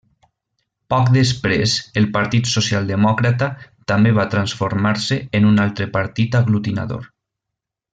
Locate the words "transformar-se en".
4.35-5.49